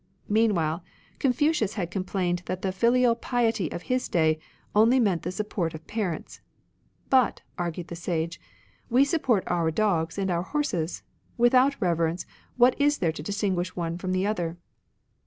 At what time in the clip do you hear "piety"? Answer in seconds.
3.13-3.71